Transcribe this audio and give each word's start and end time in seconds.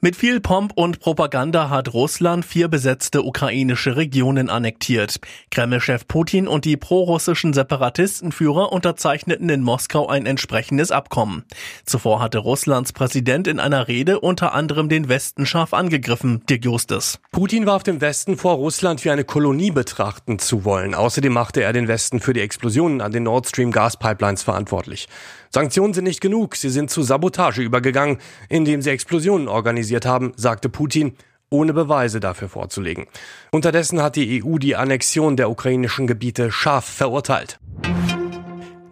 Mit 0.00 0.14
viel 0.14 0.38
Pomp 0.38 0.74
und 0.76 1.00
Propaganda 1.00 1.70
hat 1.70 1.92
Russland 1.92 2.44
vier 2.44 2.68
besetzte 2.68 3.24
ukrainische 3.24 3.96
Regionen 3.96 4.48
annektiert. 4.48 5.18
Kreml-Chef 5.50 6.06
Putin 6.06 6.46
und 6.46 6.64
die 6.64 6.76
prorussischen 6.76 7.52
Separatistenführer 7.52 8.70
unterzeichneten 8.70 9.48
in 9.48 9.60
Moskau 9.60 10.06
ein 10.06 10.24
entsprechendes 10.24 10.92
Abkommen. 10.92 11.42
Zuvor 11.84 12.20
hatte 12.20 12.38
Russlands 12.38 12.92
Präsident 12.92 13.48
in 13.48 13.58
einer 13.58 13.88
Rede 13.88 14.20
unter 14.20 14.54
anderem 14.54 14.88
den 14.88 15.08
Westen 15.08 15.46
scharf 15.46 15.74
angegriffen, 15.74 16.46
Dirk 16.48 16.64
Justus. 16.64 17.18
Putin 17.32 17.66
warf 17.66 17.82
dem 17.82 18.00
Westen 18.00 18.36
vor, 18.36 18.54
Russland 18.54 19.04
wie 19.04 19.10
eine 19.10 19.24
Kolonie 19.24 19.72
betrachten 19.72 20.38
zu 20.38 20.64
wollen. 20.64 20.94
Außerdem 20.94 21.32
machte 21.32 21.64
er 21.64 21.72
den 21.72 21.88
Westen 21.88 22.20
für 22.20 22.34
die 22.34 22.40
Explosionen 22.40 23.00
an 23.00 23.10
den 23.10 23.24
Nord 23.24 23.48
Stream 23.48 23.72
Gaspipelines 23.72 24.44
verantwortlich. 24.44 25.08
Sanktionen 25.50 25.94
sind 25.94 26.04
nicht 26.04 26.20
genug, 26.20 26.56
sie 26.56 26.68
sind 26.68 26.90
zu 26.90 27.02
Sabotage 27.02 27.62
übergegangen, 27.62 28.18
indem 28.50 28.82
sie 28.82 28.90
Explosionen 28.90 29.48
organisiert 29.88 30.06
haben, 30.06 30.32
sagte 30.36 30.68
Putin 30.68 31.14
ohne 31.50 31.72
Beweise 31.72 32.20
dafür 32.20 32.50
vorzulegen. 32.50 33.06
Unterdessen 33.52 34.02
hat 34.02 34.16
die 34.16 34.44
EU 34.44 34.58
die 34.58 34.76
Annexion 34.76 35.36
der 35.36 35.48
ukrainischen 35.50 36.06
Gebiete 36.06 36.52
scharf 36.52 36.84
verurteilt. 36.84 37.58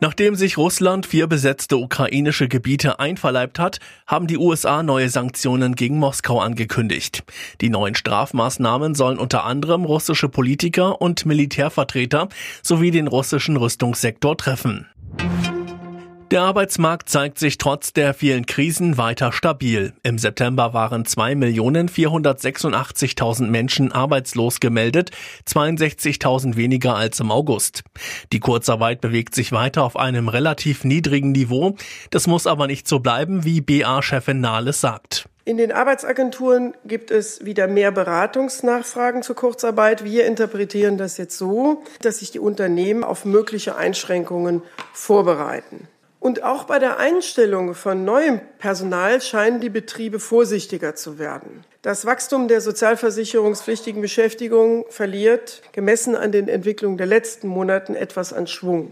Nachdem 0.00 0.36
sich 0.36 0.56
Russland 0.56 1.04
vier 1.04 1.26
besetzte 1.26 1.76
ukrainische 1.76 2.48
Gebiete 2.48 2.98
einverleibt 2.98 3.58
hat, 3.58 3.78
haben 4.06 4.26
die 4.26 4.38
USA 4.38 4.82
neue 4.82 5.10
Sanktionen 5.10 5.74
gegen 5.74 5.98
Moskau 5.98 6.40
angekündigt. 6.40 7.24
Die 7.60 7.68
neuen 7.68 7.94
Strafmaßnahmen 7.94 8.94
sollen 8.94 9.18
unter 9.18 9.44
anderem 9.44 9.84
russische 9.84 10.28
Politiker 10.28 11.00
und 11.02 11.26
Militärvertreter 11.26 12.28
sowie 12.62 12.90
den 12.90 13.06
russischen 13.06 13.56
Rüstungssektor 13.56 14.36
treffen. 14.36 14.86
Der 16.32 16.42
Arbeitsmarkt 16.42 17.08
zeigt 17.08 17.38
sich 17.38 17.56
trotz 17.56 17.92
der 17.92 18.12
vielen 18.12 18.46
Krisen 18.46 18.98
weiter 18.98 19.30
stabil. 19.30 19.92
Im 20.02 20.18
September 20.18 20.74
waren 20.74 21.04
2.486.000 21.04 23.46
Menschen 23.46 23.92
arbeitslos 23.92 24.58
gemeldet, 24.58 25.12
62.000 25.48 26.56
weniger 26.56 26.96
als 26.96 27.20
im 27.20 27.30
August. 27.30 27.84
Die 28.32 28.40
Kurzarbeit 28.40 29.00
bewegt 29.00 29.36
sich 29.36 29.52
weiter 29.52 29.84
auf 29.84 29.96
einem 29.96 30.28
relativ 30.28 30.82
niedrigen 30.82 31.30
Niveau. 31.30 31.76
Das 32.10 32.26
muss 32.26 32.48
aber 32.48 32.66
nicht 32.66 32.88
so 32.88 32.98
bleiben, 32.98 33.44
wie 33.44 33.60
BA-Chefin 33.60 34.40
Nahles 34.40 34.80
sagt. 34.80 35.28
In 35.44 35.58
den 35.58 35.70
Arbeitsagenturen 35.70 36.74
gibt 36.84 37.12
es 37.12 37.44
wieder 37.44 37.68
mehr 37.68 37.92
Beratungsnachfragen 37.92 39.22
zur 39.22 39.36
Kurzarbeit. 39.36 40.02
Wir 40.02 40.26
interpretieren 40.26 40.98
das 40.98 41.18
jetzt 41.18 41.38
so, 41.38 41.84
dass 42.02 42.18
sich 42.18 42.32
die 42.32 42.40
Unternehmen 42.40 43.04
auf 43.04 43.24
mögliche 43.24 43.76
Einschränkungen 43.76 44.62
vorbereiten. 44.92 45.86
Und 46.26 46.42
auch 46.42 46.64
bei 46.64 46.80
der 46.80 46.98
Einstellung 46.98 47.76
von 47.76 48.04
neuem 48.04 48.40
Personal 48.58 49.20
scheinen 49.20 49.60
die 49.60 49.70
Betriebe 49.70 50.18
vorsichtiger 50.18 50.96
zu 50.96 51.20
werden. 51.20 51.62
Das 51.82 52.04
Wachstum 52.04 52.48
der 52.48 52.60
sozialversicherungspflichtigen 52.60 54.02
Beschäftigung 54.02 54.86
verliert, 54.88 55.62
gemessen 55.70 56.16
an 56.16 56.32
den 56.32 56.48
Entwicklungen 56.48 56.96
der 56.96 57.06
letzten 57.06 57.46
Monaten, 57.46 57.94
etwas 57.94 58.32
an 58.32 58.48
Schwung. 58.48 58.90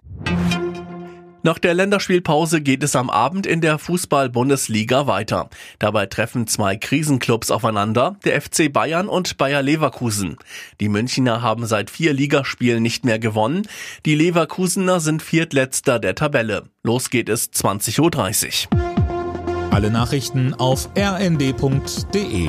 Nach 1.45 1.59
der 1.59 1.75
Länderspielpause 1.75 2.63
geht 2.63 2.83
es 2.83 2.97
am 2.97 3.11
Abend 3.11 3.47
in 3.47 3.61
der 3.61 3.79
Fußball-Bundesliga 3.79 5.07
weiter. 5.07 5.51
Dabei 5.79 6.07
treffen 6.07 6.47
zwei 6.47 6.77
Krisenclubs 6.77 7.51
aufeinander, 7.51 8.17
der 8.25 8.41
FC 8.41 8.73
Bayern 8.73 9.09
und 9.11 9.37
Bayer 9.37 9.61
Leverkusen. 9.61 10.39
Die 10.81 10.89
Münchner 10.89 11.43
haben 11.43 11.67
seit 11.67 11.91
vier 11.91 12.15
Ligaspielen 12.15 12.83
nicht 12.83 13.05
mehr 13.05 13.19
gewonnen. 13.19 13.69
Die 14.07 14.15
Leverkusener 14.15 15.01
sind 15.01 15.21
viertletzter 15.21 15.99
der 15.99 16.15
Tabelle. 16.15 16.65
Los 16.83 17.11
geht 17.11 17.29
es 17.29 17.53
20.30 17.53 18.69
Uhr. 18.73 19.71
Alle 19.71 19.91
Nachrichten 19.91 20.55
auf 20.55 20.89
rnd.de 20.97 22.49